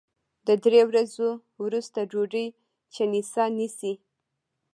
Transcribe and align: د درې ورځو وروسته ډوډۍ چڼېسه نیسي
د 0.47 0.49
درې 0.63 0.81
ورځو 0.89 1.27
وروسته 1.63 1.99
ډوډۍ 2.11 2.47
چڼېسه 2.93 3.43
نیسي 3.57 3.93